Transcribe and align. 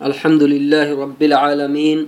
अल्हम्दुलिल्लाह 0.00 0.88
रब्बिल 1.02 1.32
आलमीन 1.34 1.98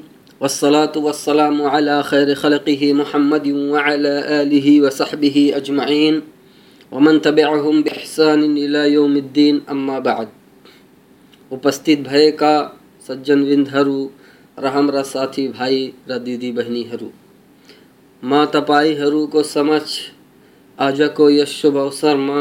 वस्सलातु 0.41 1.01
वस्सलामु 1.01 1.65
अला 1.71 1.97
खैर 2.11 2.35
खलक़िहि 2.35 2.93
मुहम्मद 3.01 3.47
व 3.73 3.83
अला 3.83 4.15
आलिहि 4.39 4.79
व 4.81 4.91
सहबिहि 4.93 5.45
अजमईन 5.59 6.23
वमन 6.93 7.19
तबिअहुम 7.27 7.83
बिइहसान 7.83 8.45
इला 8.59 8.85
यौमिद्दीन 8.87 9.61
अम्मा 9.69 9.99
बाद 10.07 10.33
उपस्थित 11.51 12.01
भएका 12.09 12.55
सज्जनवृन्दहरू 13.09 13.99
र 14.59 14.67
हाम्रा 14.69 15.03
साथी 15.05 15.47
भाइ 15.51 15.79
र 16.09 16.19
दिदी 16.27 16.51
बहिनीहरू 16.53 17.11
म 18.23 18.45
तपाईँहरूको 18.53 19.43
समक्ष 19.47 19.99
आजको 20.79 21.31
यस 21.31 21.57
शुभ 21.61 21.77
अवसरमा 21.79 22.41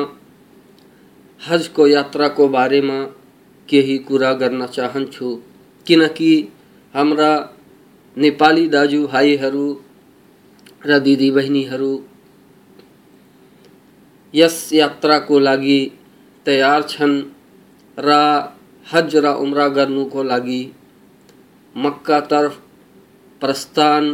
हजको 1.41 1.87
यात्राको 1.87 2.47
बारेमा 2.49 2.99
केही 3.68 3.96
कुरा 4.08 4.32
गर्न 4.32 4.66
चाहन्छु। 4.66 5.28
किनकि 5.86 6.32
हाम्रा 6.94 7.32
नेपाली 8.16 8.66
दाजुभाइहरू 8.68 9.66
र 10.86 10.98
दिदीबहिनीहरू 10.98 11.92
यस 14.34 14.56
यात्राको 14.72 15.38
लागि 15.38 15.80
तयार 16.46 16.82
छन् 16.82 17.16
र 17.98 18.08
हज 18.92 19.16
र 19.16 19.34
उम्रा 19.44 19.66
गर्नुको 19.68 20.22
लागि 20.22 20.62
मक्कातर्फ 21.74 22.60
प्रस्थान 23.40 24.04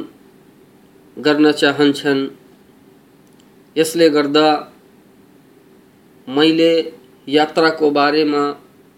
गर्न 1.17 1.51
चाहन्छन्। 1.53 2.27
यसले 3.77 4.09
गर्दा 4.11 4.49
मैले 6.29 6.73
यात्राको 7.29 7.91
बारेमा 7.91 8.43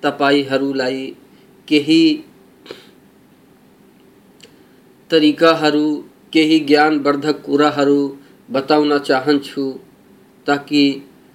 तपाईँहरूलाई 0.04 1.06
केही 1.68 2.02
तरिकाहरू, 5.10 5.86
केही 6.33 6.58
ज्ञानवर्धक 6.60 7.42
कुराहरू 7.42 8.00
बताउन 8.48 8.98
चाहन्छु 8.98 9.70
ताकि 10.47 10.84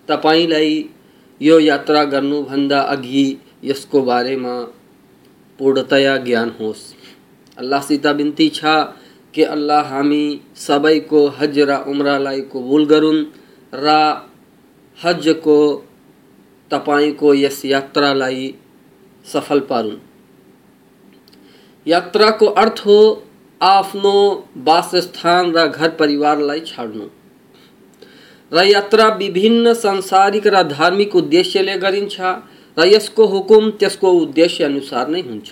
तपाईँलाई 0.08 0.74
यो 1.42 1.60
यात्रा 1.60 2.04
गर्नुभन्दा 2.14 2.80
अघि 2.94 3.28
यसको 3.64 4.02
बारेमा 4.02 4.56
पूर्णतया 5.60 6.16
ज्ञान 6.18 6.50
होस्। 6.60 6.84
अल्लाहसित 7.58 8.08
बिन्ती 8.18 8.50
छ 8.50 8.62
कि 9.34 9.44
अल्लाह 9.56 9.94
हामी 9.94 10.24
सबैको 10.58 11.28
हज 11.40 11.60
र 11.70 11.76
उम्रालाई 11.88 12.42
कबुल 12.54 12.86
गरून् 12.86 13.24
र 13.74 13.88
हजको 14.98 15.60
तपाईँको 16.72 17.34
यस 17.34 17.66
यात्रालाई 17.66 18.54
सफल 19.34 19.60
पारुन्। 19.60 19.98
यात्राको 21.88 22.46
अर्थ 22.46 22.80
हो 22.80 23.24
आफ्नो 23.62 24.48
वासस्थान 24.58 25.52
र 25.52 25.68
घर 25.68 25.90
परिवारलाई 25.90 26.60
छाड्नु। 26.60 27.06
र 28.54 28.64
यात्रा 28.64 29.08
विभिन्न 29.08 29.74
सांसारिक 29.74 30.48
र 30.48 30.64
धार्मिक 30.64 31.16
उद्देश्यले 31.16 31.78
गरिन्छ, 31.78 32.22
र 32.78 32.86
यसको 32.86 33.26
हुकुम 33.26 33.72
त्यसको 33.72 34.12
उद्देश्य 34.12 34.64
अनुसार 34.64 35.08
नै 35.08 35.22
हुन्छ। 35.22 35.52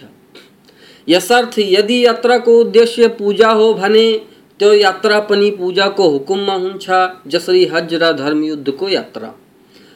यसर्थ 1.07 1.59
यदि 1.59 2.05
यात्राको 2.05 2.59
उद्देश्य 2.59 3.07
पूजा 3.07 3.49
हो 3.49 3.73
भने, 3.73 4.21
त्यो 4.59 4.73
यात्रा 4.73 5.19
पनि 5.19 5.51
पूजाको 5.51 6.09
हुकुममा 6.09 6.53
हुन्छ, 6.53 6.89
जसरी 7.27 7.65
हज 7.65 7.93
र 7.93 8.13
धर्मयुद्धको 8.13 8.89
यात्रा। 8.89 9.33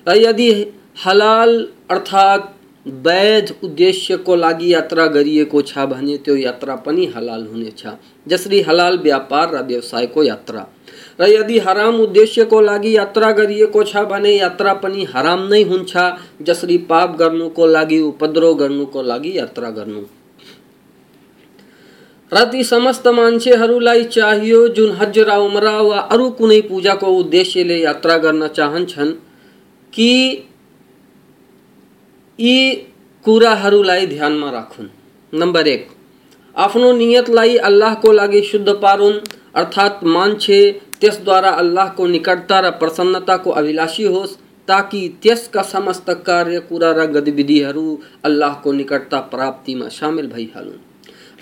र 0.08 0.16
यदि 0.18 0.74
हलाल 0.96 1.68
अर्थात् 1.92 2.50
वैध 2.86 3.54
उद्देश्यको 3.64 4.36
लागि 4.36 4.74
यात्रा 4.74 5.06
गरिएको 5.08 5.62
छ 5.62 5.78
भने 5.78 6.18
त्यो 6.18 6.36
यात्रा 6.36 6.76
पनि 6.76 7.06
हलाल 7.06 7.46
हुनेछ 7.46 7.84
जसरी 8.28 8.62
हलाल 8.62 8.98
व्यापार 8.98 9.56
र 9.56 9.62
व्यवसायको 9.62 10.24
यात्रा। 10.24 10.66
र 11.20 11.28
यदि 11.30 11.60
हराम 11.60 12.00
उद्देश्यको 12.00 12.62
लागि 12.62 12.96
यात्रा 12.98 13.32
गरिएको 13.32 13.84
छ 13.84 14.04
भने 14.12 14.36
यात्रा 14.38 14.74
पनि 14.74 15.06
हराम 15.14 15.48
नै 15.48 15.62
हुन्छ 15.64 15.98
जसरी 16.42 16.78
पाप 16.90 17.16
गर्नुको 17.18 17.68
लागि, 17.68 18.00
उपद्रव 18.02 18.54
गर्नुको 18.54 19.02
लागि 19.02 19.38
यात्रा 19.38 19.70
गर्नु। 19.70 20.02
र 22.32 22.44
ती 22.52 22.64
समस्त 22.64 23.08
मान्छेहरूलाई 23.08 24.04
चाहियो, 24.04 24.68
जुन 24.68 24.92
हज 24.92 25.20
र 25.20 25.38
उमरा 25.38 25.78
वा 25.82 25.98
अरू 25.98 26.30
कुनै 26.30 26.62
पूजाको 26.62 27.08
उद्देश्यले 27.08 27.82
यात्रा 27.82 28.18
गर्न 28.18 28.48
चाहन्छन्, 28.48 29.12
कि 29.94 30.12
यी 32.42 32.76
कुराहरूलाई 33.24 34.06
ध्यानमा 34.06 34.50
राखुन्। 34.50 34.88
नम्बर 35.34 35.68
एक, 35.68 35.88
आफ्नो 36.56 36.92
नियतलाई 36.92 37.56
अल्लाहको 37.56 38.12
लागि 38.12 38.42
शुद्ध 38.42 38.70
पारुन्, 38.70 39.20
अर्थात् 39.56 40.04
मान्छे 40.04 40.82
त्यसद्वारा 41.02 41.50
अल्लाहको 41.50 42.08
निकटता 42.08 42.60
र 42.60 42.72
प्रसन्नताको 42.72 43.50
अभिलाषी 43.50 44.04
होस्, 44.04 44.36
ताकि 44.68 45.20
त्यसका 45.24 45.62
समस्त 45.62 46.06
कार्य, 46.10 46.60
कुरा 46.60 46.92
र 46.92 47.06
गतिविधिहरू 47.06 48.00
अल्लाहको 48.24 48.72
निकटता 48.72 49.20
प्राप्तिमा 49.20 49.88
सामेल 49.88 50.28
भइहालुन्। 50.28 50.82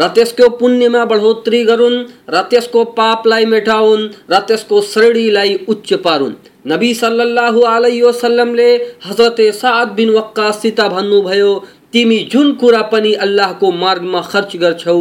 र 0.02 0.08
त्यसको 0.08 0.50
पुण्यमा 0.50 1.06
बढोत्तरी 1.06 1.64
गरून्, 1.64 2.06
र 2.30 2.42
त्यसको 2.42 2.84
पापलाई 2.84 3.46
मेटाउन्, 3.46 4.10
र 4.32 4.40
त्यसको 4.40 4.82
श्रेणीलाई 4.82 5.66
उच्च 5.68 5.94
पारुन्। 5.94 6.34
नबी 6.66 6.94
सल्लल्लाहु 6.94 7.60
अलैहि 7.62 8.02
वसल्लमले 8.02 8.74
हजरत 9.06 9.38
साद 9.56 9.92
बिन 9.98 10.10
वक्कासित 10.10 10.82
भन्नुभयो 10.82 11.54
तिमी 11.94 12.18
जुन 12.32 12.52
कुरा 12.54 12.82
पनि 12.92 13.14
अल्लाहको 13.26 13.72
मार्गमा 13.72 14.22
खर्च 14.22 14.56
गर्छौ 14.58 14.98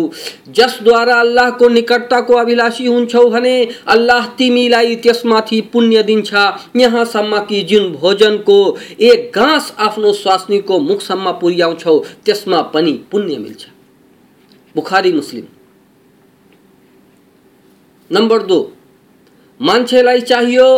जसद्वारा 0.56 1.18
अल्लाहको 1.20 1.68
निकटताको 1.68 2.34
अभिलाषी 2.34 2.86
हुन्छौ 2.86 3.24
भने 3.30 3.56
अल्लाह 3.86 4.26
तिमीलाई 4.38 4.94
त्यसमाथि 4.96 5.60
पुण्य 5.72 6.02
दिन्छ। 6.02 6.34
यहाँसम्म 6.76 7.40
कि 7.40 7.62
जुन 7.62 7.92
भोजनको 7.92 8.58
एक 9.00 9.32
घाँस 9.34 9.72
आफ्नो 9.78 10.12
स्वास्नीको 10.12 10.78
मुखसम्म 10.80 11.32
पुर्याउँछौ 11.40 11.98
त्यसमा 12.24 12.60
पनि 12.74 12.92
पुण्य 13.12 13.36
मिल्छ। 13.38 13.66
बुखारी 14.74 15.12
मुस्लिम। 15.12 15.44
नम्बर 18.10 18.42
दो 18.42 18.60
मान्छेलाई 19.60 20.20
चाहियो 20.22 20.68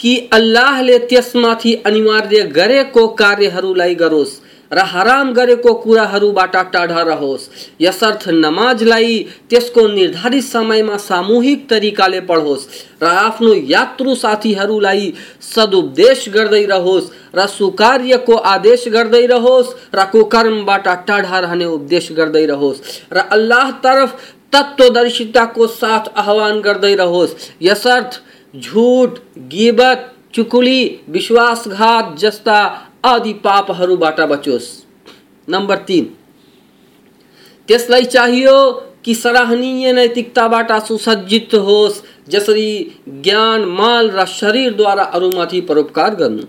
कि 0.00 0.16
अल्लाहले 0.32 0.98
त्यसमाथि 1.10 1.74
अनिवार्य 1.86 2.42
गरेको 2.56 3.06
कार्यहरूलाई 3.08 3.94
गरोस्, 3.94 4.40
र 4.72 4.78
हराम 4.84 5.32
गरेको 5.32 5.72
कुराहरूबाट 5.74 6.56
टाढा 6.72 7.02
रहोस्। 7.02 7.48
यसर्थ 7.80 8.28
नमाजलाई 8.28 9.18
त्यसको 9.50 9.86
निर्धारित 9.88 10.44
समयमा 10.44 10.96
सामूहिक 10.98 11.68
तरिकाले 11.70 12.20
पढोस्, 12.20 12.66
र 13.02 13.06
आफ्नो 13.06 13.54
यात्रु 13.54 14.14
साथीहरूलाई 14.14 15.12
सदुपदेश 15.54 16.28
गर्दै 16.28 16.64
रहोस्, 16.66 17.10
र 17.34 17.46
सुकार्यको 17.46 18.36
आदेश 18.52 18.88
गर्दै 18.88 19.24
रहोस्, 19.26 19.74
र 19.94 20.04
कुकर्मबाट 20.12 20.88
टाढा 21.06 21.38
रहने 21.38 21.64
उपदेश 21.64 22.12
गर्दै 22.12 22.46
रहोस्, 22.46 22.82
र 23.12 23.28
अल्लाह 23.30 23.70
तरफ़ 23.84 24.12
तत्वदर्शिताको 24.52 25.66
साथ 25.66 26.04
आह्वान 26.16 26.60
गर्दै 26.60 26.94
रहोस्। 26.94 27.34
यसर्थ 27.62 28.22
झुट 28.60 29.18
गिबत, 29.38 30.14
चुकुली, 30.34 31.00
विश्वासघात 31.08 32.16
जस्ता 32.18 32.88
आदि 33.04 33.32
पापहरूबाट 33.32 34.20
बचोस्। 34.20 34.84
नम्बर 35.48 35.76
तिन। 35.76 36.04
त्यसलाई 37.68 38.04
चाहियो 38.04 38.70
कि 39.04 39.14
सराहनीय 39.14 39.92
नैतिकताबाट 39.92 40.72
सुसज्जित 40.72 41.54
होस्, 41.54 42.02
जसरी 42.28 42.96
ज्ञान, 43.08 43.64
माल 43.64 44.10
र 44.10 44.24
शरीरद्वारा 44.26 45.02
अरूमाथि 45.02 45.60
परोपकार 45.60 46.14
गर्नु। 46.14 46.42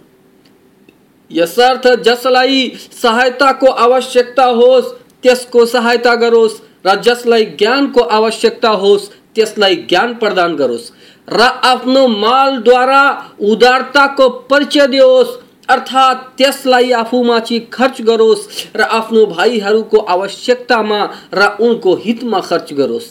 यसर्थ 1.32 2.02
जसलाई 2.02 2.72
सहायताको 3.02 3.68
आवश्यकता 3.68 4.46
होस्, 4.46 4.94
त्यसको 5.24 5.66
सहायता 5.66 6.16
गरोस्, 6.16 6.62
र 6.86 7.02
जसलाई 7.02 7.46
ज्ञानको 7.46 8.02
आवश्यकता 8.02 8.70
होस्, 8.70 9.10
त्यसलाई 9.36 9.76
ज्ञान 9.76 10.14
प्रदान 10.14 10.56
गरोस्। 10.56 10.92
र 11.28 11.42
आफ्नो 11.42 12.08
मालद्वारा 12.08 13.04
उदारताको 13.42 14.30
परिचय 14.50 14.88
दियोस्, 14.88 15.38
अर्थात् 15.70 16.38
त्यसलाई 16.38 16.92
आफूमाथि 16.94 17.60
खर्च 17.74 18.02
गरोस्। 18.02 18.48
र 18.76 18.82
आफ्नो 18.82 19.26
भाइहरूको 19.26 19.98
आवश्यकतामा 19.98 21.00
र 21.34 21.48
उनको 21.60 21.96
हितमा 21.96 22.40
खर्च 22.42 22.74
गरोस्। 22.74 23.08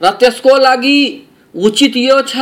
र 0.00 0.10
त्यसको 0.10 0.56
लागि 0.58 1.00
उचित 1.54 1.96
यो 1.96 2.20
छ 2.22 2.36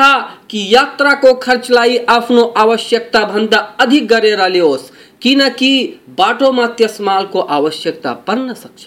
कि 0.51 0.67
यात्राको 0.75 1.33
खर्चलाई 1.35 1.97
आफ्नो 2.09 2.43
आवश्यकताभन्दा 2.57 3.59
अधिक 3.81 4.09
गरेर 4.09 4.47
ल्याओस्, 4.47 4.91
किनकि 5.23 5.73
बाटोमा 6.19 6.67
त्यस 6.77 7.01
मालको 7.01 7.41
आवश्यकता 7.41 8.13
पर्न 8.27 8.55
सक्छ। 8.55 8.85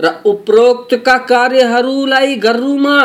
र 0.00 0.10
उपरोक्तका 0.26 1.16
कार्यहरूलाई 1.18 2.34
गर्नुमा 2.36 2.96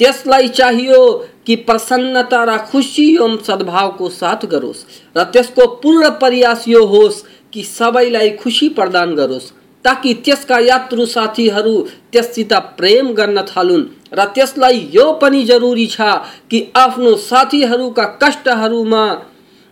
त्यसलाई 0.00 0.48
चाहियो 0.48 1.00
कि 1.46 1.56
प्रसन्नता 1.68 2.42
र 2.44 2.56
खुसी 2.66 3.06
एवं 3.14 3.36
सद्भावको 3.46 4.08
साथ 4.10 4.46
गरोस् 4.46 4.84
र 5.16 5.24
त्यसको 5.32 5.66
पूर्ण 5.82 6.08
प्रयास 6.20 6.64
यो 6.68 6.84
होस् 6.86 7.22
कि 7.52 7.62
सबैलाई 7.62 8.30
खुसी 8.40 8.68
प्रदान 8.68 9.14
गरोस्, 9.14 9.50
ताकि 9.84 10.14
त्यसका 10.24 10.58
यात्रु 10.60 11.06
साथीहरू 11.06 11.76
त्यससित 12.12 12.52
प्रेम 12.78 13.12
गर्न 13.14 13.42
थालुन् 13.42 13.84
र 14.14 14.24
त्यसलाई 14.34 14.88
यो 14.92 15.12
पनि 15.12 15.42
जरुरी 15.44 15.86
छ 15.86 16.08
कि 16.50 16.66
आफ्नो 16.76 17.14
साथीहरूका 17.22 18.04
कष्टहरूमा 18.22 19.04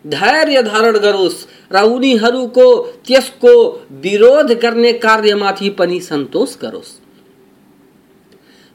धैर्य 0.05 0.63
धारण 0.63 0.99
गरोस् 0.99 1.45
र 1.73 1.83
उनीहरूको 1.87 2.71
त्यसको 3.07 3.55
विरोध 4.03 4.53
गर्ने 4.63 4.93
कार्यमाथि 5.05 5.71
पनि 5.71 6.01
सन्तोष 6.01 6.57
गरोस्। 6.63 6.97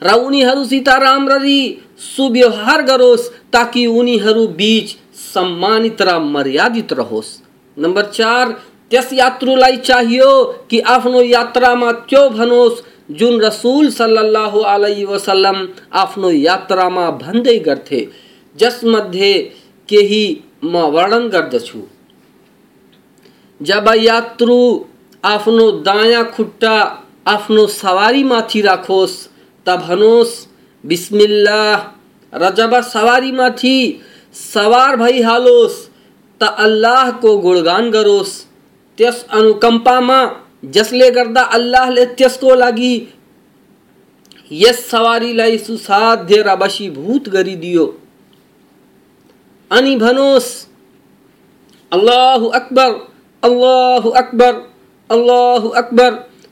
र 0.04 0.14
उनीहरूसित 0.20 0.90
राम्ररी 0.90 1.62
सुव्यवहार 2.16 2.82
गरोस् 2.82 3.30
ताकि 3.54 3.86
उनीहरू 3.88 4.48
बीच 4.60 4.96
सम्मानित 5.16 6.02
र 6.02 6.18
मर्यादित 6.20 6.94
रहोस्। 6.94 7.30
नम्बर 7.78 8.06
चार, 8.06 8.52
त्यस 8.92 9.10
यात्रुलाई 9.14 9.78
चाहियो 9.78 10.44
कि 10.70 10.80
आफ्नो 10.80 11.22
यात्रामा 11.22 11.92
त्यो 12.10 12.28
भनोस् 12.30 12.82
जुन 13.12 13.40
रसुल 13.42 13.90
सल्लल्लाहु 13.90 14.60
अलैहि 14.60 15.04
वसल्लम 15.06 15.68
आफ्नो 15.94 16.30
यात्रामा 16.32 17.10
भन्दै 17.12 17.58
गर्थे, 17.60 18.08
जसमध्ये 18.56 19.34
केही 19.90 20.26
म 20.64 20.78
वर्णन 20.94 21.28
गर्दछु। 21.28 21.82
जब 23.62 23.90
यात्रु 23.98 24.58
आफ्नो 25.24 25.70
दायाँ 25.82 26.24
खुट्टा 26.36 26.76
आफ्नो 27.28 27.66
सवारीमाथि 27.68 28.62
राखोस् 28.62 29.18
त 29.66 29.76
भनोस् 29.86 30.34
बिस्मिल्लाह। 30.84 31.78
र 32.34 32.50
जब 32.52 32.80
सवारीमाथि 32.84 33.78
सवार 34.36 34.96
भइहालोस् 34.98 35.78
त 36.42 36.44
अल्लाहको 36.60 37.38
गुणगान 37.38 37.90
गरोस्। 37.92 38.34
त्यस 38.98 39.26
अनुकम्पामा 39.32 40.20
जसले 40.76 41.10
गर्दा 41.12 41.42
अल्लाहले 41.58 42.06
त्यसको 42.18 42.56
लागि। 42.56 42.96
यस 44.52 44.80
सवारीलाई 44.90 45.58
सुसाध्य 45.58 46.42
र 46.42 46.56
वशीभूत 46.62 47.30
गरिदियो 47.30 47.86
अनि 49.72 49.96
भनोस् 49.96 50.52
अल्लाहु 51.92 52.48
अकबर 52.60 52.92
अल्लाहु 53.44 54.10
अकबर 54.12 54.54
अल्लाहु 55.10 55.70
अकबर। 55.70 56.12
सुबहान 56.14 56.33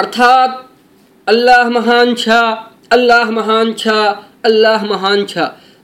अर्थात 0.00 0.50
अल्लाह 1.26 1.68
महान 1.68 2.14
छ 2.16 2.28
अल्लाह 2.96 3.30
महान 3.30 3.72
छ 3.76 3.88
अल्लाह 4.45 4.85
महान 4.85 5.25
छ। 5.25 5.37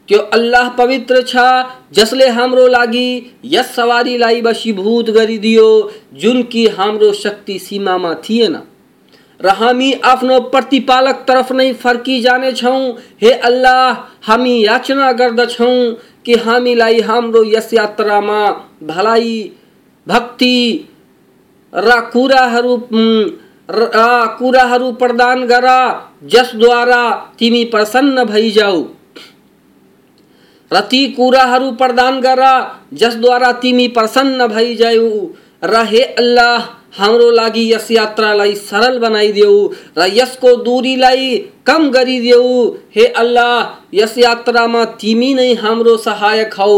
त्यो 0.10 0.20
अल्लाह 0.34 0.70
पवित्र 0.78 1.22
छ? 1.24 1.36
जसले 1.94 2.28
हाम्रो 2.30 2.68
लागि, 2.68 3.10
यस 3.46 3.76
सवारीलाई 3.76 4.42
वशीभूत 4.42 5.10
गरिदियो 5.10 5.70
जुन 6.16 6.44
कि 6.52 6.68
हाम्रो 6.78 7.12
शक्ति 7.16 7.58
सीमामा 7.60 8.14
थिएन 8.26 8.56
र 9.40 9.50
हामी 9.58 9.92
आफ्नो 10.06 10.40
प्रतिपालक 10.50 11.24
तरफ़ 11.28 11.54
नै 11.54 11.72
फर्किजानेछौँ 11.76 12.82
हे 13.22 13.32
अल्लाह, 13.42 13.94
हामी 14.24 14.54
याचना 14.66 15.12
गर्दछौँ 15.14 15.94
कि 16.26 16.36
हामीलाई 16.40 17.00
हाम्रो 17.02 17.44
यस 17.46 17.74
यात्रामा 17.74 18.42
भलाइ 18.86 19.34
भक्ति 20.08 20.58
र 21.74 22.00
कुराहरू 22.14 22.76
कुराहरू 24.38 24.92
प्रदान 24.94 25.46
गर, 25.48 25.68
जसद्वारा 26.24 27.04
तिमी 27.40 27.64
प्रसन्न 27.66 28.24
भइजाऊ 28.26 28.84
र 30.72 30.80
ती 30.82 31.08
कुराहरू 31.12 31.72
प्रदान 31.72 32.20
गर, 32.22 32.42
जसद्वारा 32.94 33.52
तिमी 33.62 33.88
प्रसन्न 33.88 34.48
भइजाऊ 34.48 35.10
र 35.64 35.84
हे 35.86 36.04
अल्लाह, 36.18 36.60
हाम्रो 36.98 37.30
लागि 37.32 37.64
यस 37.74 37.88
यात्रालाई 37.92 38.56
सरल 38.56 38.98
बनाइदेऊ 39.00 39.58
र 39.98 40.08
यसको 40.14 40.56
दूरीलाई 40.64 41.38
कम 41.66 41.90
गरिदेऊ। 41.92 42.68
हे 42.96 43.06
अल्लाह, 43.06 43.56
यस 43.94 44.18
यात्रामा 44.18 44.84
तिमी 45.00 45.34
नै 45.34 45.54
हाम्रो 45.56 45.98
सहायक 46.00 46.54
हौ। 46.54 46.76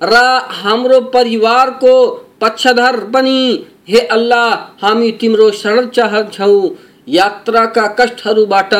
र 0.00 0.14
हाम्रो 0.54 1.00
परिवारको 1.10 1.94
पक्षधर 2.40 2.96
पनि 3.14 3.38
हे 3.88 4.00
अल्लाह, 4.08 4.48
हामी 4.80 5.10
तिम्रो 5.20 5.50
शरण 5.52 5.86
चाहन्छौँ 5.88 6.76
यात्राका 7.08 7.86
कष्टहरूबाट 7.98 8.74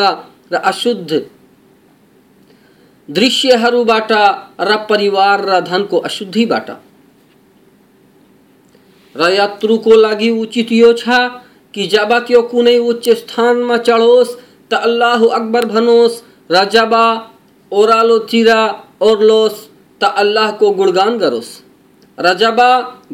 र 0.52 0.60
अशुद्ध 0.64 1.20
दृश्यहरूबाट 3.08 4.12
र 4.62 4.76
परिवार 4.90 5.44
र 5.48 5.60
धनको 5.62 5.98
अशुद्धिबाट 6.00 6.70
र 9.14 9.30
यात्रुको 9.30 9.96
लागि 9.96 10.30
उचित 10.40 10.72
यो 10.72 10.92
छ 10.92 11.18
कि 11.74 11.86
जब 11.86 12.12
त्यो 12.26 12.42
कुनै 12.42 12.76
उच्च 12.80 13.08
स्थानमा 13.18 13.76
चढोस्, 13.78 14.36
त 14.70 14.74
अल्लाह 14.86 15.24
अकबर 15.26 15.64
भनोस्। 15.66 16.22
र 16.50 16.64
जब 16.68 16.92
ओह्रालोतिर 17.72 18.50
ओर्लोस्, 19.02 19.58
त 20.00 20.04
अल्लाहको 20.16 20.70
गुणगान 20.70 21.18
गरोस्। 21.18 21.50
र 22.18 22.32
जब 22.34 22.58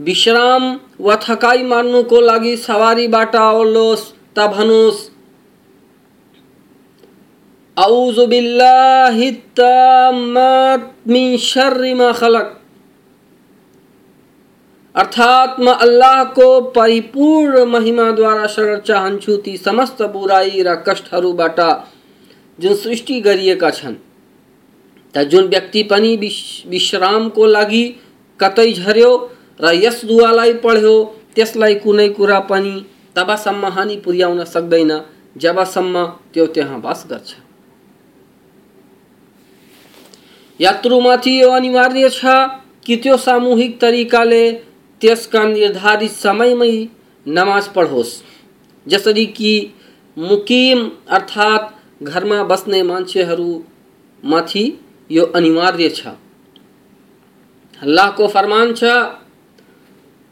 विश्राम 0.05 0.65
वा 1.00 1.17
थकाइ 1.23 1.62
मार्नुको 1.65 2.21
लागि 2.21 2.56
सवारीबाट 2.59 3.37
ओर्लोस् 3.37 4.05
त 4.37 4.47
भनोस् 4.55 5.09
औजु 7.77 8.27
बिल्लाहि 8.27 9.31
ताम्मात 9.56 10.95
मिन 11.09 11.37
शर्रि 11.39 11.93
मा 11.95 12.11
खलक। 12.12 12.55
अर्थात 14.95 15.61
म 15.61 15.73
अल्लाहको 15.79 16.49
परिपूर्ण 16.75 17.65
महिमाद्वारा 17.67 18.47
शरण 18.47 18.81
चाहन्छु 18.81 19.37
ती 19.37 19.57
समस्त 19.59 20.02
बुराई 20.12 20.62
र 20.67 20.75
कष्टहरूबाट 20.88 21.61
जुन 22.59 22.75
सृष्टि 22.76 23.21
गरिएका 23.21 23.71
छन्। 23.71 23.95
त 25.14 25.25
जुन 25.31 25.45
व्यक्ति 25.49 25.83
पनि 25.85 26.17
विश्रामको 26.67 27.47
लागि 27.47 27.85
कतै 28.40 28.73
झर्यो 28.73 29.11
र 29.61 29.73
यस 29.75 30.04
दुवालाई 30.04 30.52
पढ्यो, 30.64 30.95
त्यसलाई 31.35 31.75
कुनै 31.75 32.09
कुरा 32.09 32.38
पनि 32.40 32.75
तबसम्म 33.16 33.66
हानि 33.66 33.97
पुर्याउन 33.97 34.45
सक्दैन। 34.45 34.92
जबसम्म 35.37 36.04
त्यो 36.35 36.47
त्यहाँ 36.47 36.80
बास 36.80 37.04
गर्छ। 37.11 37.35
यात्रुमाथि 40.61 41.33
यो 41.42 41.50
अनिवार्य 41.50 42.09
छ 42.11 42.25
कि 42.87 42.97
त्यो 42.97 43.16
सामूहिक 43.16 43.80
तरिकाले 43.80 44.45
त्यसका 45.00 45.42
निर्धारित 45.45 46.11
समयमै 46.12 46.75
नमाज़ 47.26 47.68
पढोस्। 47.71 48.12
जसरी 48.87 49.26
कि 49.26 49.52
मुकिम 50.16 50.78
अर्थात् 51.09 52.04
घरमा 52.04 52.42
बस्ने 52.45 52.83
मान्छेहरूमाथि 52.83 54.64
यो 55.11 55.25
अनिवार्य 55.35 55.88
छ। 55.88 56.07
अल्लाह 57.82 58.10
को 58.18 58.27
फरमान 58.30 58.74
छ 58.74 58.84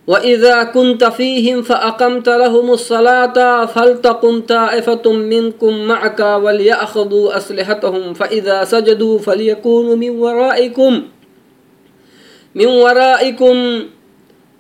वइज़ा 0.08 0.64
कुन्त 0.74 1.04
फ़ीहिम 1.06 1.62
फ़अक़मत 1.64 2.28
लहुमुस्सलात 2.42 3.38
फ़लतक़ुम 3.74 4.40
ताइफ़तुम 4.50 5.18
मिनकुम 5.32 5.76
मअका 5.88 6.36
वलियअख़ुदू 6.40 7.24
अस्लिहतहुम 7.40 8.14
फ़इज़ा 8.14 8.64
सजदू 8.72 9.18
फ़लियकूनु 9.26 9.96
मिन 9.96 10.18
वराइकुम 10.20 11.02
मिन 12.56 12.70
वराइकुम 12.80 13.58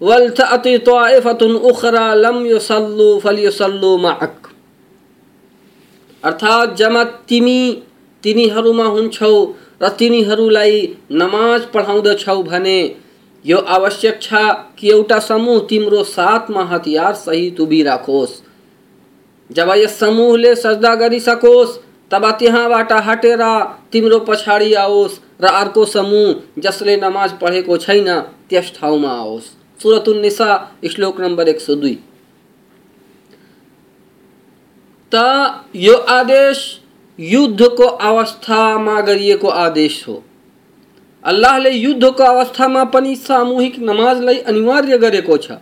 वलतअति 0.02 0.78
ताइफ़तुन 0.86 1.56
उख़रा 1.72 2.14
लम 2.16 2.46
युसल्लू 2.46 3.10
फ़लियुसल्लू 3.20 3.98
मअक 4.00 4.48
अर्थात 6.24 6.76
जब 6.78 7.04
तिमी 7.28 7.60
तिनीहरूमा 8.24 8.86
हुन्छौ 8.90 9.34
र 9.81 9.89
तिनीहरूलाई 9.89 10.97
नमाज़ 11.13 11.67
पढाउँदछौ 11.75 12.43
भने, 12.43 12.79
यो 13.45 13.59
आवश्यक 13.59 14.23
छ 14.23 14.35
कि 14.79 14.91
एउटा 14.91 15.19
समूह 15.21 15.59
तिम्रो 15.69 16.03
साथमा 16.05 16.63
हतियार 16.65 17.15
सहित 17.15 17.61
उभिराखोस् 17.61 18.41
जब 19.51 19.73
यस 19.77 19.99
समूहले 19.99 20.55
सजदा 20.55 20.95
गरिसकोस्, 20.95 21.77
तब 22.11 22.31
त्यहाँबाट 22.31 22.93
हटेर 23.07 23.43
तिम्रो 23.93 24.19
पछाडि 24.21 24.73
आओस् 24.75 25.21
र 25.41 25.47
अर्को 25.47 25.85
समूह, 25.85 26.35
जसले 26.59 26.97
नमाज़ 26.97 27.35
पढेको 27.35 27.77
छैन, 27.77 28.09
त्यस 28.51 28.73
ठाउँमा 28.77 29.11
आओस्। 29.11 29.47
सुरतुल 29.81 30.19
निसा, 30.21 30.51
श्लोक 30.87 31.21
नम्बर 31.21 31.49
एक 31.49 31.61
सौ 31.61 31.75
दुई। 31.75 31.99
त 35.13 35.65
यो 35.77 35.95
आदेश 35.95 36.59
युद्धको 37.19 37.85
अवस्थामा 37.85 39.01
गरिएको 39.01 39.49
आदेश 39.49 40.05
हो। 40.09 40.23
अल्लाह 41.25 41.55
अल्लाहले 41.55 41.71
युद्धको 41.71 42.25
अवस्थामा 42.25 42.85
पनि 42.85 43.15
सामूहिक 43.17 43.79
नमाजलाई 43.79 44.39
अनिवार्य 44.51 44.99
गरेको 44.99 45.37
छ 45.37 45.53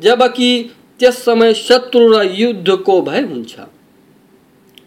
जबकि 0.00 0.50
त्यस 1.00 1.24
समय 1.24 1.54
शत्रु 1.54 2.08
र 2.12 2.22
युद्धको 2.32 3.00
भय 3.02 3.20
हुन्छ 3.22 3.54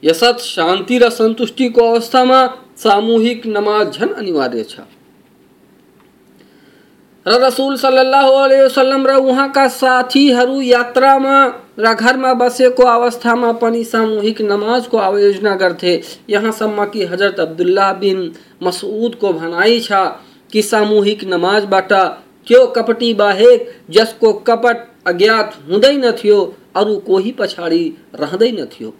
यसत 0.03 0.37
शान्ति 0.39 0.97
र 0.97 1.09
सन्तुष्टिको 1.09 1.81
अवस्थामा 1.81 2.45
सामूहिक 2.77 3.47
नमाज़ 3.47 3.89
झन 3.89 4.09
अनिवार्य 4.13 4.63
छ। 4.63 4.79
र 7.25 7.31
रसुल 7.41 7.75
सल्लाह 7.77 8.27
वसल्लम 8.27 9.07
र 9.07 9.15
उहाँका 9.15 9.67
साथीहरू 9.67 10.61
यात्रामा 10.61 11.35
र 11.81 11.93
घरमा 11.95 12.33
बसेको 12.33 12.83
अवस्थामा 12.85 13.51
पनि 13.61 13.83
सामूहिक 13.83 14.41
नमाजको 14.43 14.97
आयोजना 14.99 15.55
गर्थे। 15.55 15.93
यहाँसम्म 16.29 16.85
कि 16.85 17.05
हज़रत 17.05 17.39
अब्दुल्ला 17.39 17.91
बिन 18.01 18.19
मसउदको 18.63 19.33
भनाइ 19.33 19.79
छ 19.79 19.91
कि 20.53 20.61
सामूहिक 20.61 21.23
नमाजबाट 21.23 21.93
त्यो 22.47 22.65
कपटी 22.75 23.13
बाहेक 23.13 23.69
जसको 23.89 24.33
कपट 24.47 24.87
अज्ञात 25.07 25.53
हुँदैनथ्यो 25.69 26.39
अरू 26.75 26.95
कोही 27.07 27.31
पछाडि 27.31 27.83
रहँदैनथ्यो 28.15 28.93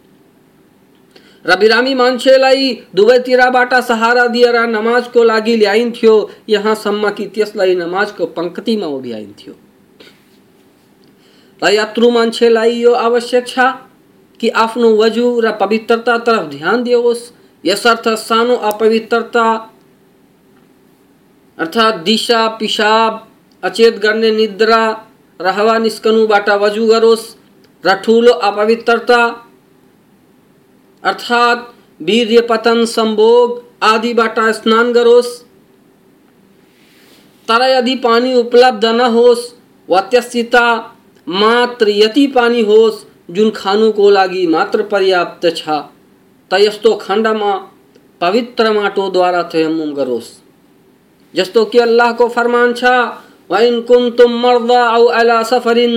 र 1.46 1.56
बिरामी 1.60 1.94
मान्छेलाई 1.96 2.74
दुवैतिरबाट 2.96 3.74
सहारा 3.84 4.26
दिएर 4.28 4.58
नमाजको 4.68 5.24
लागि 5.24 5.56
ल्याइन्थ्यो। 5.58 6.14
यहाँसम्म 6.50 7.10
कि 7.10 7.26
त्यसलाई 7.28 7.76
नमाजको 7.76 8.26
पङ्क्तिमा 8.38 8.88
उभ्याइन्थ्यो 8.88 9.54
यात्रु 11.70 12.10
मान्छेलाई 12.10 12.74
यो 12.74 12.94
आवश्यक 12.94 13.48
छ 13.48 13.60
कि 14.40 14.50
आफ्नो 14.50 14.90
वजु 14.98 15.40
र 15.40 15.52
पवित्रता 15.52 16.18
तरफ़ 16.18 16.48
ध्यान 16.50 16.84
दियोस् 16.84 17.32
यसर्थ 17.64 18.08
सानो 18.18 18.56
अपवित्रता, 18.56 19.46
अर्थात् 21.58 22.04
दिशा 22.04 22.48
पिसाब 22.60 23.28
अचेत 23.64 23.98
गर्ने 24.00 24.32
निद्रा 24.32 24.82
र 25.40 25.48
हावा 25.48 25.78
निस्कनुबाट 25.78 26.50
वजु 26.50 26.86
गरोस् 26.88 27.26
र 27.84 27.90
अपवित्रता, 28.42 29.22
अर्थात 31.04 31.74
वीर्य 32.02 32.42
पतन, 32.42 32.86
संभोग 32.86 33.64
आदिबाट 33.84 34.40
स्नान 34.40 34.92
गरोस् 34.94 35.32
तर 37.48 37.62
यदि 37.70 37.96
पानी 37.96 38.34
उपलब्ध 38.34 38.86
न 38.86 39.02
होस्। 39.14 39.50
वा 39.90 40.02
मात्र 41.27 41.89
यति 41.91 42.27
पानी 42.35 42.61
होस् 42.63 43.05
जुन 43.37 43.51
खानुको 43.57 44.11
लागि 44.11 44.47
मात्र 44.47 44.83
पर्याप्त 44.93 45.47
छ 45.57 45.79
त 46.51 46.61
यस्तो 46.61 46.95
खण्डमा 46.97 47.53
पवित्र 48.21 48.73
माटोद्वारा 48.73 49.43
तयम्मुम 49.55 49.95
गरोस् 49.95 50.31
जस्तो 51.35 51.65
कि 51.65 51.79
अल्लाहको 51.79 52.29
फरमान 52.37 52.75
छ 52.75 52.93
वइन 53.51 53.81
कुन्तुम 53.89 54.39
मर्दा 54.43 54.85
औ 54.91 55.07
अला 55.21 55.43
सफरिन 55.45 55.97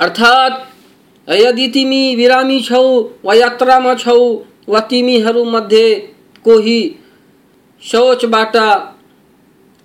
अर्थात् 0.00 0.54
यदि 1.27 1.67
तिमी 1.67 2.15
बिरामी 2.15 2.59
छौ 2.61 2.83
वा 3.25 3.33
यात्रामा 3.35 3.93
छौ। 3.95 4.21
वा 4.67 4.79
तिमीहरूमध्ये 4.89 5.87
कोही 6.45 6.79
शौचबाट 7.83 8.55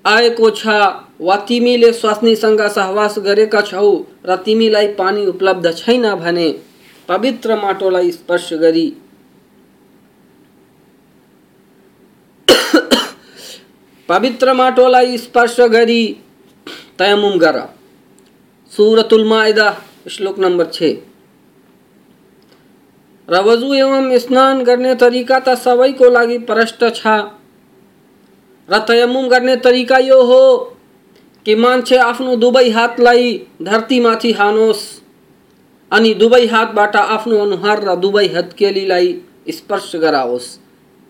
आएको 0.04 0.50
छ 0.50 0.66
वा 1.20 1.36
तिमीले 1.48 1.92
स्वास्नीसँग 1.92 2.60
सहवास 2.68 3.18
गरेका 3.18 3.60
छौ 3.62 3.88
र 4.26 4.36
तिमीलाई 4.46 4.88
पानी 4.94 5.26
उपलब्ध 5.26 5.72
छैन 5.76 6.14
भने 6.16 6.48
पवित्र 7.08 7.56
माटोलाई 7.56 8.10
स्पर्श 8.12 8.52
गरी। 8.60 8.86
पवित्र 14.08 14.52
माटोलाई 14.54 15.16
स्पर्श 15.18 15.56
गरी 15.72 16.02
तयमुम 16.98 17.38
गर। 17.38 17.60
सुरतुल 18.72 19.24
माइदा 19.28 19.68
श्लोक 20.10 20.38
नंबर 20.38 20.70
छ। 20.72 20.94
र 23.28 23.40
वजु 23.42 23.72
एवं 23.74 24.18
स्नान 24.18 24.62
गर्ने 24.64 24.94
तरिका 24.94 25.38
त 25.38 25.54
सबैको 25.58 26.10
लागि 26.10 26.38
प्रष्ट 26.48 26.84
छ। 26.94 27.06
र 28.68 28.78
तयमुम 28.88 29.28
गर्ने 29.28 29.56
तरिका 29.64 29.98
यो 30.00 30.22
हो 30.24 30.42
कि 31.46 31.54
मान्छे 31.54 31.96
आफ्नो 31.96 32.36
दुवै 32.36 32.68
हातलाई 32.70 33.32
धरतीमाथि 33.62 34.32
हानोस्, 34.32 34.84
अनि 35.92 36.14
दुवै 36.14 36.44
हातबाट 36.46 36.96
आफ्नो 36.96 37.38
अनुहार 37.38 37.82
र 37.84 37.96
दुवै 37.96 38.26
हत्केलीलाई 38.36 39.12
स्पर्श 39.50 39.90
गराओस्। 39.96 40.46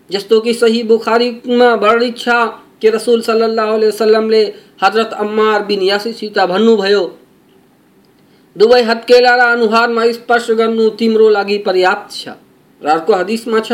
जस्तो 0.09 0.39
कि 0.41 0.53
सही 0.53 0.83
बुखारीमा 0.83 1.73
वर्णित 1.75 2.17
छ 2.17 2.29
कि 2.81 2.89
रसुल 2.89 3.21
सल्लाह 3.21 3.71
वसल्लमले 3.75 4.43
हज़रत 4.83 5.13
अम्मार 5.19 5.63
बिन 5.63 5.81
यासिसित 5.83 6.37
भन्नुभयो 6.49 7.01
दुवै 8.57 8.81
हत्केला 8.83 9.35
र 9.35 9.41
अनुहारमा 9.53 10.03
स्पर्श 10.11 10.49
गर्नु 10.51 10.89
तिम्रो 10.89 11.29
लागि 11.29 11.57
पर्याप्त 11.57 12.11
छ। 12.11 12.27
र 12.81 12.87
अर्को 12.87 13.13
हदिसमा 13.13 13.59
छ, 13.59 13.71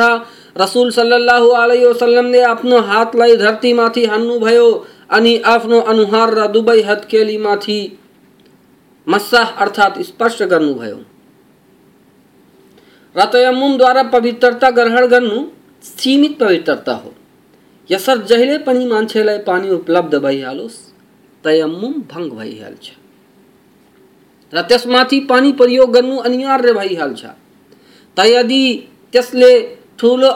रसुल 0.57 0.89
सल्लाह 0.91 1.43
अलैहि 1.63 1.85
वसल्लमले 1.85 2.41
आफ्नो 2.41 2.79
हातलाई 2.79 3.35
धरतीमाथि 3.37 4.05
हान्नुभयो 4.05 4.67
अनि 5.09 5.33
आफ्नो 5.45 5.79
अनुहार 5.79 6.33
र 6.33 6.47
दुवै 6.47 6.81
हत्केलीमाथि 6.81 7.79
मस्साह 9.07 9.47
अर्थात 9.63 10.01
स्पर्श 10.01 10.41
गर्नुभयो। 10.41 10.99
र 13.15 13.25
तयम्मुमद्वारा 13.25 14.03
पवित्रता 14.03 14.69
ग्रहण 14.69 15.05
गर्नु 15.07 15.39
सीमित 15.83 16.39
पवित्रता 16.39 16.93
हो। 16.93 17.13
यसर 17.89 18.17
जहिले 18.23 18.57
पनि 18.57 18.85
मान्छेलाई 18.85 19.37
पानी 19.37 19.69
उपलब्ध 19.69 20.15
भइहालोस् 20.15 20.79
तयम्मुम 21.43 21.93
भङ्ग 22.11 22.33
भइहाल्छ। 22.33 23.02
र 24.53 24.61
त्यसमाथि 24.69 25.19
पानी 25.29 25.51
प्रयोग 25.59 25.91
गर्नु 25.93 26.17
अनिवार्य 26.19 26.73
भइहाल्छ 26.73 27.23
त 28.17 28.25
यदि 28.25 28.63
त्यसले 29.13 29.53
ठुलो 29.99 30.29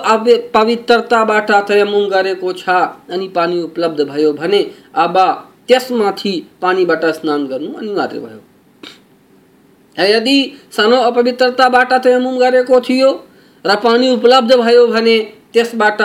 पवित्रताबाट 0.53 1.51
तयम्मुम 1.69 2.07
गरेको 2.09 2.53
छ, 2.53 2.69
अनि 3.09 3.27
पानी 3.36 3.62
उपलब्ध 3.62 4.01
भयो 4.09 4.31
भने 4.33 4.62
अब 4.95 5.17
त्यसमाथि 5.67 6.33
पानीबाट 6.62 7.05
स्नान 7.15 7.45
गर्नु 7.47 7.71
अनिवार्य 7.77 8.19
भयो। 8.19 8.41
यदि 9.97 10.38
सानो 10.71 10.97
अपवित्रताबाट 11.01 11.93
तयमुम 12.03 12.38
गरेको 12.39 12.79
थियो 12.79 13.12
र 13.65 13.75
पानी 13.83 14.09
उपलब्ध 14.09 14.55
भयो 14.55 14.86
भने 14.88 15.15
त्यसबाट 15.53 16.01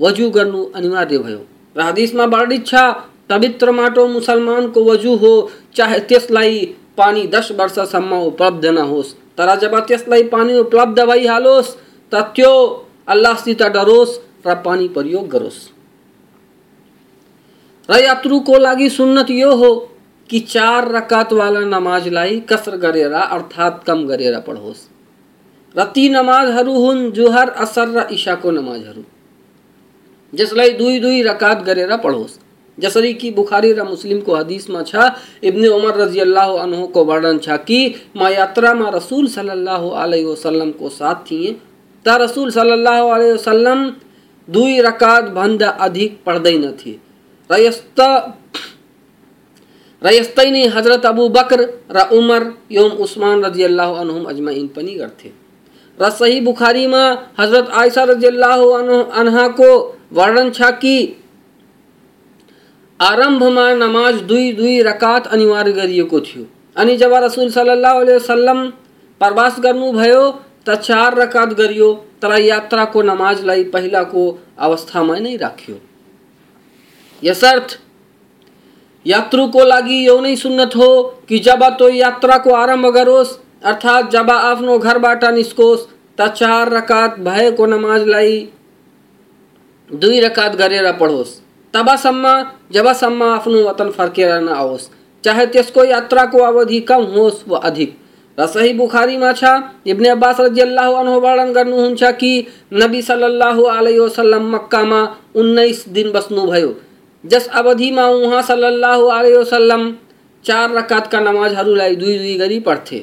वजु 0.00 0.30
गर्नु 0.30 0.64
अनिवार्य 0.74 1.18
भयो। 1.18 1.40
र 1.76 1.80
हदिसमा 1.80 2.24
वर्णित 2.24 2.66
छ, 2.66 2.74
पवित्र 3.28 3.70
माटो 3.72 4.06
मुसलमानको 4.08 4.84
वजु 4.84 5.14
हो, 5.16 5.32
चाहे 5.76 6.00
त्यसलाई 6.08 6.74
पानी 6.98 7.26
दस 7.26 7.48
वर्षसम्म 7.52 8.20
उपलब्ध 8.22 8.66
नहोस् 8.66 9.14
तर 9.38 9.54
जब 9.58 9.78
त्यसलाई 9.86 10.22
पानी 10.22 10.58
उपलब्ध 10.58 11.00
भइहालोस् 11.00 11.74
त 12.12 12.14
त्यो 12.36 12.52
अल्लाहसित 13.08 13.62
डरोस् 13.62 14.18
र 14.46 14.54
पानी 14.64 14.88
प्रयोग 14.88 15.28
गरोस्। 15.28 15.58
र 17.88 17.98
यात्रुको 18.00 18.58
लागि 18.58 18.88
सुन्नत 18.90 19.30
यो 19.30 19.54
हो 19.54 19.74
कि 20.30 20.40
चार 20.40 20.90
रकात 20.92 21.32
वाला 21.32 21.60
नमाजलाई 21.60 22.40
कसर 22.40 22.76
गरेर 22.76 23.12
अर्थात् 23.12 23.84
कम 23.86 24.06
गरेर 24.06 24.38
पढोस्। 24.40 24.88
र 25.74 25.84
ती 25.94 26.08
नमाजहरू 26.08 26.72
हुन् 26.72 27.10
जुहर, 27.12 27.48
असर 27.48 27.88
र 27.88 28.06
इसाको 28.10 28.50
नमाजहरू। 28.50 29.02
जसलाई 30.32 30.70
दुई 30.70 30.98
दुई 31.00 31.22
रकात 31.22 31.62
गरेर 31.62 31.96
पढोस्। 31.96 32.38
जसरी 32.78 33.12
कि 33.14 33.30
बुखारी 33.30 33.72
र 33.72 33.82
मुस्लिमको 33.84 34.34
हदिसमा 34.36 34.82
छ, 34.82 34.94
इब्न 35.42 35.68
उमर 35.68 35.94
रज़ी 36.00 36.20
अल्लाह 36.20 36.48
अनहुको 36.62 37.04
वर्णन 37.04 37.38
छ 37.38 37.56
कि 37.66 37.80
म 38.16 38.28
यात्रामा 38.30 38.88
रसुल 38.94 39.26
सल्लल्लाहु 39.28 39.88
अलैहि 40.02 40.24
वसल्लमको 40.24 40.88
साथ 40.90 41.24
थिएँ। 41.30 41.54
त 42.04 42.08
रसुल 42.22 42.50
सल्लल्लाहु 42.50 43.08
अलैहि 43.08 43.32
वसल्लम 43.32 43.80
दुई 44.48 44.80
रकात 44.80 45.24
भन्दा 45.36 45.68
अधिक 45.86 46.20
पढ्दैनथे 46.26 46.92
र 47.50 47.60
यस्ता 47.60 48.10
र 50.02 50.12
यस्तै 50.12 50.50
नै 50.50 50.62
हज़रत 50.76 51.06
अबू 51.06 51.28
बकर 51.34 51.60
र 51.96 51.98
उमर 52.12 52.42
एवं 52.70 52.90
उस्मान 53.04 53.44
रज़ी 53.44 53.62
अल्लाह 53.64 53.90
अनहुम 54.00 54.24
अजमाइन 54.30 54.66
पनि 54.76 54.94
गर्थे। 54.94 55.30
र 55.98 56.10
सही 56.12 56.40
बुखारीमा 56.40 57.02
हज़रत 57.38 57.66
आयसा 57.82 58.02
रज़ी 58.10 58.26
अल्लाह 58.26 58.58
अनहाको 59.20 59.70
वर्णन 60.12 60.50
छ 60.50 60.70
कि 60.82 60.96
आरम्भमा 63.00 63.72
नमाज़ 63.74 64.22
दुई 64.24 64.52
दुई 64.52 64.80
रकात 64.82 65.26
अनिवार्य 65.26 66.02
थियो। 66.04 66.44
अनि 66.76 66.96
जब 66.96 67.12
रसुल 67.14 67.50
सल्लाह 67.50 67.98
वसल्लम 67.98 68.66
प्रवास 69.20 69.58
गर्नुभयो, 69.60 70.22
त 70.66 70.74
चार 70.76 71.14
रकात 71.14 71.52
गरियो 71.54 71.92
तर 72.22 72.38
यात्राको 72.40 73.02
नमाजलाई 73.02 73.64
पहिलाको 73.66 74.24
अवस्थामा 74.58 75.18
नै 75.18 75.36
राख्यो। 75.36 75.76
यसर्थ 77.22 77.78
यात्रुको 79.06 79.64
लागि 79.64 80.06
यो 80.06 80.20
नै 80.20 80.34
सुन्नत 80.36 80.76
हो 80.76 80.90
कि 81.28 81.38
जब 81.40 81.68
तो 81.78 81.88
यात्राको 81.90 82.54
आरंभ 82.54 82.86
गरोस्, 82.94 83.38
अर्थात् 83.64 84.10
जब 84.12 84.30
आफ्नो 84.30 84.78
घरबाट 84.78 85.24
निस्कोस्, 85.34 85.86
त 86.18 86.28
चार 86.32 86.72
रकात 86.72 87.18
भएको 87.20 87.66
नमाजलाई 87.68 88.36
दुई 89.90 90.20
रकात 90.20 90.56
गरेर 90.56 90.92
पढोस्। 90.92 91.40
तबसम्म, 91.76 92.44
जबसम्म 92.72 93.22
आफ्नो 93.22 93.68
वतन 93.68 93.90
फर्केर 93.90 94.40
नआओस् 94.40 94.88
चाहे 95.24 95.46
त्यसको 95.46 95.84
यात्राको 95.84 96.38
अवधि 96.38 96.80
कम 96.80 97.02
होस् 97.02 97.48
वा 97.48 97.58
अधिक। 97.58 97.98
र 98.38 98.46
सही 98.46 98.72
बुखारीमा 98.72 99.32
छ, 99.32 99.44
इब्ने 99.86 100.08
अब्बास 100.08 100.40
रजियल्लाहु 100.40 100.92
अन्हु 100.92 101.20
वर्णन 101.20 101.52
गर्नुहुन्छ 101.52 102.04
कि, 102.04 102.46
नबी 102.72 103.02
सल्लल्लाहु 103.02 103.62
अलैहि 103.62 103.98
वसल्लम 103.98 104.54
मक्कामा 104.54 105.16
उन्नाइस 105.34 105.88
दिन 105.88 106.12
बस्नुभयो। 106.12 106.74
जस 107.26 107.48
अवधिमा 107.48 108.06
उहाँ 108.06 108.42
सल्लल्लाहु 108.42 109.06
अलैहि 109.06 109.36
वसल्लम 109.36 109.92
चार 110.44 110.70
रकातका 110.70 111.20
नमाजहरूलाई 111.20 111.96
दुई 111.96 112.18
दुई 112.18 112.36
गरी 112.36 112.60
पढ्थे। 112.60 112.98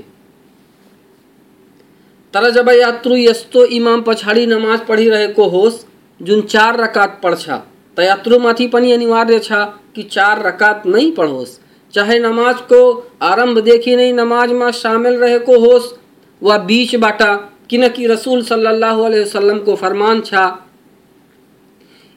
तर 2.33 2.49
जब 2.49 2.69
यात्रु 2.69 3.15
यस्तो 3.15 3.65
इमाम 3.65 4.01
पछाडि 4.01 4.45
नमाज़ 4.45 4.81
पढिरहेको 4.81 5.47
होस्, 5.47 5.85
जुन 6.21 6.41
चार 6.41 6.79
रकात 6.79 7.19
पढ्छ 7.23 7.49
त 7.97 7.99
यात्रुमाथि 8.01 8.67
पनि 8.67 8.91
अनिवार्य 8.91 9.39
छ 9.39 9.51
कि 9.95 10.03
चार 10.11 10.41
रकात 10.45 10.85
नै 10.87 11.09
पढोस्। 11.17 11.59
चाहे 11.93 12.17
नमाजको 12.19 12.79
आरम्भदेखि 13.21 13.95
नै 13.95 14.11
नमाजमा 14.13 14.69
सामेल 14.73 15.15
रहेको 15.19 15.59
होस् 15.59 15.93
वा 16.41 16.57
बिचबाट 16.69 17.21
किनकि 17.69 18.07
रसुल 18.07 18.41
सल्लाह 18.43 18.97
वसल्लमको 19.03 19.75
फरमान 19.75 20.21
छ, 20.21 20.33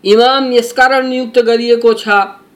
इमाम 0.05 0.53
यसकारण 0.53 1.07
नियुक्त 1.09 1.39
गरिएको 1.47 1.93
छ 1.95 2.09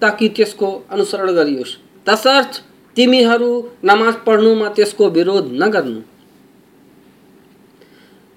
ताकि 0.03 0.29
त्यसको 0.37 0.69
अनुसरण 0.91 1.33
गरियोस्। 1.35 1.77
तसर्थ 2.07 2.62
तिमीहरू 2.97 3.53
नमाज़ 3.85 4.17
पढ्नुमा 4.27 4.69
त्यसको 4.77 5.09
विरोध 5.11 5.53
नगर्नु। 5.62 6.00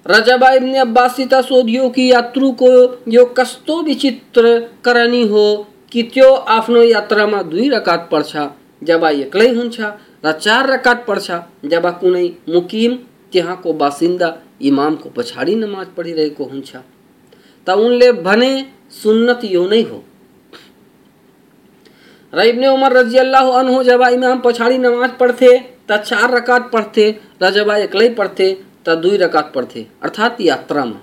रजबा 0.05 0.49
इब्ने 0.51 0.77
अब्बासिता 0.77 1.41
सोधियो 1.41 1.89
कि 1.89 2.11
यात्रु 2.11 2.51
को 2.51 2.69
यो 3.07 3.25
कस्तो 3.37 3.81
विचित्र 3.81 4.59
करनी 4.85 5.27
हो 5.27 5.45
कि 5.91 6.03
त्यो 6.03 6.33
आफ्नो 6.33 6.81
यात्रामा 6.83 7.41
दुई 7.43 7.69
रकात 7.69 8.09
पढ्छ। 8.11 8.35
जब 8.83 9.03
एक्लै 9.05 9.49
हुन्छ 9.49 9.79
र 10.25 10.31
चार 10.31 10.69
रकात 10.69 11.05
पढ्छ, 11.07 11.31
जब 11.65 11.85
कुनै 11.99 12.25
मुकिम, 12.49 12.95
त्यहाँको 13.31 13.73
बासिन्दा 13.73 14.29
इमामको 14.61 15.09
पछाडि 15.09 15.55
नमाज़ 15.55 15.87
पढिरहेको 15.97 16.43
हुन्छ। 16.43 16.75
त 17.67 17.69
उनले 17.69 18.11
भने, 18.11 18.51
सुन्नत 18.91 19.41
यो 19.45 19.67
नै 19.67 19.81
हो। 19.81 20.03
र 22.33 22.39
इब्ने 22.43 22.67
उमर 22.67 22.91
रज़ी 22.91 23.17
अल्लाह 23.17 23.49
अनहु 23.59 23.83
जब 23.83 24.01
इमाम 24.03 24.39
पछाडि 24.39 24.77
नमाज़ 24.77 25.11
पढ्थे, 25.19 25.51
त 25.87 25.97
चार 26.03 26.35
रकात 26.35 26.69
पढ्थे 26.73 27.09
र 27.41 27.49
जब 27.51 27.69
एक्लै 27.71 28.09
पढ्थे 28.09 28.51
दुई 28.89 29.17
रकात 29.17 29.51
पढ्थे 29.55 29.85
अर्थात् 30.03 30.41
यात्रामा। 30.41 30.99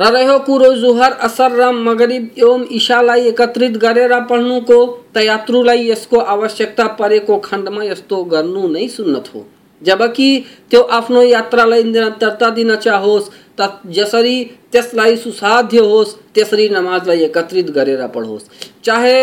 र 0.00 0.10
रह्यो 0.12 0.38
कुरो 0.38 0.72
जुहर 0.74 1.12
असर 1.26 1.50
र 1.52 1.70
मगरिब 1.74 2.30
एवं 2.38 2.64
इशालाई 2.70 3.26
एकत्रित 3.28 3.76
गरेर 3.76 4.12
पढ्नुको 4.30 4.78
त 5.14 5.16
यात्रुलाई 5.18 5.88
यसको 5.90 6.18
आवश्यकता 6.34 6.86
परेको 6.94 7.38
खण्डमा 7.38 7.84
यस्तो 7.84 8.22
गर्नु 8.24 8.68
नै 8.68 8.86
सुन्नत 8.88 9.30
हो। 9.34 9.44
जबकि 9.82 10.28
त्यो 10.70 10.82
आफ्नो 10.82 11.22
यात्रालाई 11.22 11.82
निरन्तरता 11.84 12.50
दिन 12.50 12.74
चाहोस् 12.76 13.30
त 13.58 13.80
जसरी 13.86 14.36
त्यसलाई 14.72 15.16
सुसाध्य 15.16 15.78
होस्, 15.80 16.14
त्यसरी 16.34 16.68
नमाजलाई 16.68 17.22
एकत्रित 17.24 17.70
गरेर 17.70 18.06
पढोस्। 18.06 18.48
चाहे 18.84 19.18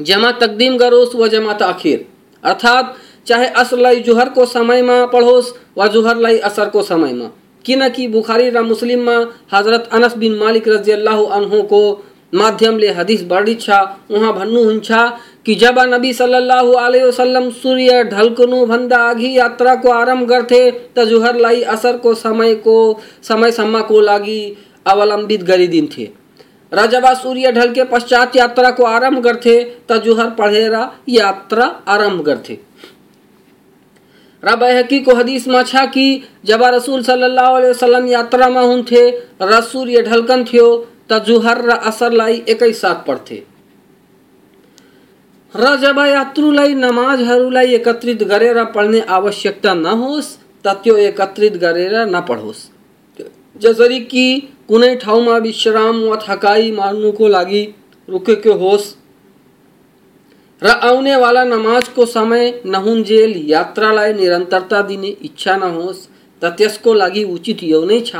जमा 0.00 0.30
तकदीम 0.32 0.76
गरोस् 0.76 1.16
वा 1.16 1.26
जमा 1.28 1.52
तअखिर 1.52 2.04
अर्थात् 2.44 2.86
चाहे 3.26 3.46
असरलाई 3.56 4.00
जुहरको 4.00 4.44
समयमा 4.46 5.04
पढोस् 5.06 5.52
वा 5.76 5.86
जुहरलाई 5.86 6.38
असरको 6.38 6.82
समयमा। 6.82 7.30
किनकि 7.64 8.06
बुखारी 8.08 8.50
र 8.50 8.62
मुस्लिम 8.62 9.00
में 9.00 9.26
हज़रत 9.52 9.88
अनस 9.92 10.16
बिन 10.16 10.34
मालिक 10.38 10.68
रजियल्लाहु 10.68 11.24
अन्हुको 11.38 11.82
माध्यमले 12.34 12.88
हदिस 12.88 13.24
वर्णित 13.30 13.60
छ। 13.60 13.70
उहाँ 14.10 14.32
भन्नुहुन्छ 14.34 14.90
कि 15.46 15.54
जब 15.54 15.78
नबी 15.88 16.12
सल्लल्लाहु 16.12 16.72
अलैहि 16.72 17.04
वसल्लम 17.04 17.50
सूर्य 17.50 18.02
ढल्कनुभन्दा 18.04 18.96
अघि 19.10 19.38
यात्राको 19.38 19.90
आरंभ 19.90 20.28
गर्थे, 20.28 20.70
त 20.70 21.04
जुहरलाई 21.04 21.60
असरको 21.74 22.14
समयको 22.14 22.76
समयसम्मको 23.22 24.00
लागि 24.00 24.40
अवलम्बित 24.86 25.42
गरिदिन्थे। 25.42 26.08
र 26.72 26.86
जब 26.86 27.06
सूर्य 27.14 27.52
ढल्के 27.52 27.84
पश्चात 27.84 28.36
यात्राको 28.36 28.84
आरंभ 28.84 29.18
गर्थे, 29.18 29.56
त 29.88 30.00
जुहर 30.04 30.30
पढेर 30.30 30.74
यात्रा 31.08 31.64
आरंभ 31.88 32.20
गर्थे। 32.22 32.58
र 34.42 35.02
को 35.04 35.14
हदीस 35.14 35.46
में 35.48 35.62
छ 35.64 35.84
कि 35.88 36.06
जब 36.44 36.62
रसूल 36.64 37.02
सल्लल्लाहु 37.02 37.56
अलैहि 37.56 37.70
वसल्लम 37.70 38.06
यात्रामा 38.08 38.60
हुन्थे 38.62 39.02
र 39.42 39.60
सूर्य 39.62 40.02
ढल्कन 40.02 40.44
थियो, 40.44 40.66
त 41.10 41.18
जुहर 41.26 41.62
र 41.64 41.76
असरलाई 41.90 42.42
एकै 42.48 42.72
साथ 42.74 43.06
पढ़ते 43.06 43.42
र 45.54 45.76
जब 45.76 45.98
यात्रुलाई 46.06 46.74
नमाजहरूलाई 46.76 47.74
एकत्रित 47.74 48.22
गरेर 48.24 48.64
पढ्ने 48.74 49.00
आवश्यकता 49.10 49.74
नहोस् 49.76 50.36
त 50.64 50.74
त्यो 50.84 50.96
एकत्रित 50.98 51.56
गरेर 51.56 51.96
नपढोस् 52.06 52.62
जसरी 53.56 53.98
कि 54.06 54.26
कुनै 54.68 54.94
ठाउँमा 54.96 55.36
विश्राम 55.38 56.00
वा 56.02 56.16
थकाइ 56.22 56.70
मार्नुको 56.72 57.28
लागि 57.28 57.62
रुकेको 58.08 58.54
होस् 58.58 58.94
र 60.62 60.68
आउने 60.68 61.16
वाला 61.16 61.44
नमाज़ 61.44 61.94
को 61.94 62.06
समय 62.06 62.62
नहुन्जेल 62.66 63.50
यात्रालाई 63.50 64.12
निरन्तरता 64.12 64.82
दिने 64.82 65.08
इच्छा 65.08 65.56
नहोस् 65.56 66.06
त 66.42 66.44
त्यसको 66.44 66.94
लागि 66.94 67.24
उचित 67.24 67.62
यो 67.62 67.84
नै 67.84 68.00
छ 68.00 68.16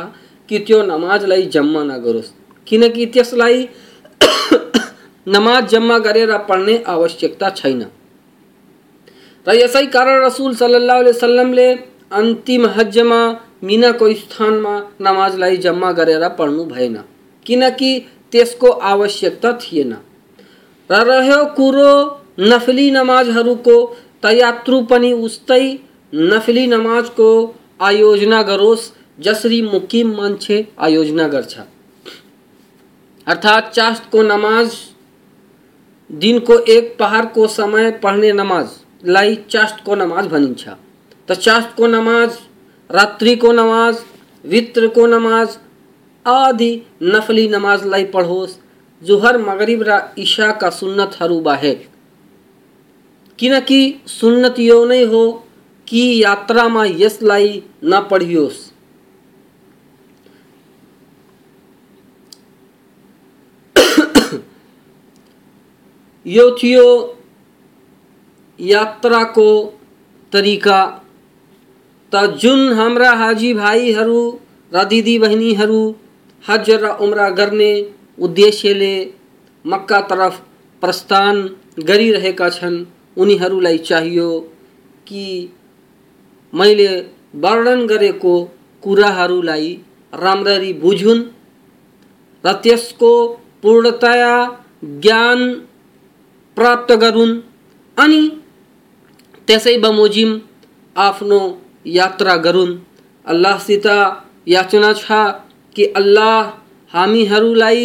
कि 0.48 0.58
त्यो 0.58 0.82
नमाजलाई 0.82 1.42
जम्मा 1.46 1.82
नगरोस्। 1.84 2.32
किनकि 2.66 3.06
त्यसलाई 3.06 3.68
नमाज़ 5.28 5.64
जम्मा 5.64 5.98
गरेर 5.98 6.36
पढ्ने 6.38 6.82
आवश्यकता 6.86 7.50
छैन। 7.50 7.82
र 9.46 9.54
यसै 9.54 9.86
कारण 9.86 10.24
रसुल 10.24 10.54
सल्लल्लाहु 10.54 11.00
अलैहि 11.00 11.16
वसल्लमले 11.16 11.68
अन्तिम 12.12 12.66
हजमा 12.66 13.20
मिनाको 13.64 14.12
स्थानमा 14.12 14.74
नमाजलाई 15.00 15.56
जम्मा 15.56 15.92
गरेर 15.92 16.28
पढ्नु 16.28 16.64
भएन। 16.64 16.96
किनकि 17.46 17.90
त्यसको 18.32 18.70
आवश्यकता 18.92 19.52
थिएन। 19.52 19.92
र 20.90 21.04
रह्यो 21.04 21.44
कुरो 21.44 22.19
नफली 22.38 22.90
नमाजहरूको 22.90 23.76
तयात्रु 24.22 24.80
पनि 24.82 25.12
उस्तै 25.12 25.78
नफली 26.14 26.66
नमाजको 26.66 27.54
आयोजना 27.80 28.42
गरोस् 28.42 28.90
जसरी 29.18 29.62
मुकिम 29.62 30.14
मान्छे 30.16 30.68
आयोजना 30.78 31.28
गर्छ 31.28 31.58
अर्थात् 33.26 33.72
चास्टको 33.74 34.22
नमाज़ 34.22 34.76
दिनको 36.10 36.58
एक 36.58 36.96
पहाडको 36.98 37.46
समय 37.46 37.90
पढ्ने 38.02 38.32
नमाजलाई 38.32 39.34
चास्टको 39.50 39.94
नमाज़ 39.94 40.28
भनिन्छ 40.28 40.68
त 41.28 41.32
चास्टको 41.32 41.86
नमाज़ 41.86 42.38
रात्रिको 42.90 43.52
नमाज़ 43.52 43.98
वित्रको 44.44 45.06
नमाज़, 45.06 45.56
आदि 46.26 46.82
नफली 47.02 47.48
नमाजलाई 47.48 48.04
पढोस्। 48.04 48.56
जुहर, 49.02 49.38
मगरिब 49.38 49.82
र 49.82 49.98
इशाका 50.18 50.70
सुन्नतहरू 50.70 51.40
बाहेक 51.40 51.89
किनकि 53.40 53.80
सुन्नत 54.06 54.58
यो 54.58 54.78
नै 54.86 55.02
हो, 55.04 55.22
कि 55.88 56.02
यात्रामा 56.22 56.82
यसलाई 56.84 57.48
नपढियोस् 57.84 58.58
यो 66.26 66.44
थियो 66.56 66.88
यात्राको 68.58 69.48
तरिका। 70.32 70.80
त 72.12 72.14
जुन 72.36 72.60
हाम्रा 72.72 73.10
हाजी 73.14 73.50
भाइहरू 73.54 74.20
र 74.72 74.84
दिदी 74.84 75.16
बहिनीहरू 75.18 75.82
हज 76.44 76.70
र 76.84 76.84
उम्रा 77.00 77.28
गर्ने 77.40 77.72
उद्देश्यले 78.18 78.94
मक्का 79.64 80.00
तरफ़ 80.12 80.36
प्रस्थान 80.82 81.34
गरिरहेका 81.86 82.48
छन्। 82.50 82.76
उनीहरूलाई 83.16 83.78
चाहियो 83.88 84.28
कि 85.06 85.26
मैले 86.52 86.88
वर्णन 87.42 87.86
गरेको 87.86 88.32
कुराहरूलाई 88.82 89.68
राम्ररी 90.12 90.72
बुझुन् 90.82 91.22
र 92.44 92.52
त्यसको 92.62 93.12
पूर्णतया 93.62 94.34
ज्ञान 95.02 95.40
प्राप्त 96.56 96.92
गरून् 97.02 97.40
अनि 97.96 98.22
त्यसै 99.46 99.76
बमोजिम 99.78 100.38
आफ्नो 100.96 101.40
यात्रा 101.86 102.36
गरून्। 102.46 102.72
अल्लाहसित 103.24 103.86
याचना 104.48 104.92
छ 104.92 105.20
कि 105.76 105.84
अल्लाह 105.96 106.50
हामीहरूलाई 106.92 107.84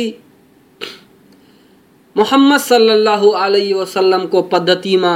मोहम्मद 2.15 2.59
सल्लल्लाहु 2.59 3.29
अलैहि 3.45 3.73
वसल्लमको 3.73 4.41
पद्धतिमा 4.51 5.13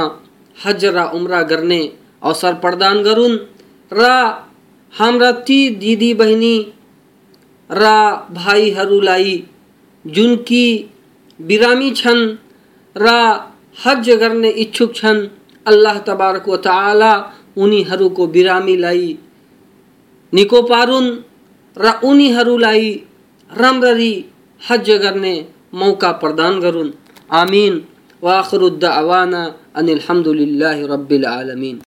हज 0.56 0.84
र 0.84 1.04
उम्रा 1.14 1.42
गर्ने 1.50 1.80
अवसर 2.22 2.54
प्रदान 2.64 3.02
गरून् 3.02 3.36
र, 3.92 4.08
हाम्रा 4.94 5.30
ती 5.46 5.58
दिदी 5.80 6.12
बहिनी, 6.14 6.56
र 7.70 7.84
भाइहरूलाई 8.30 9.32
जुन 10.04 10.36
कि 10.48 10.64
बिरामी 11.40 11.90
छन्, 11.90 12.22
र 12.96 13.08
हज 13.84 14.10
गर्ने 14.20 14.50
इच्छुक 14.64 14.94
छन्, 14.94 15.26
अल्लाह 15.66 15.98
तबारक 16.08 16.48
व 16.48 16.56
ताला 16.66 17.12
उनीहरूको 17.56 18.26
बिरामीलाई 18.26 19.08
निको 20.32 20.62
पारुन्। 20.62 21.08
र 21.76 21.92
उनीहरूलाई 22.04 22.90
राम्ररी 23.50 24.12
हज 24.60 24.90
गर्ने 25.02 25.34
मौका 25.73 26.11
प्रदान 26.21 26.59
गरून् 26.59 26.91
आमिन 27.33 27.81
वाखरुद्द 28.23 28.83
अवाना 28.91 29.41
अनिल 29.75 29.99
रब्बिल 30.85 31.25
आलमिन 31.25 31.81